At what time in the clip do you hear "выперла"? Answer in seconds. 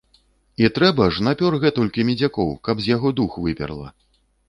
3.47-3.97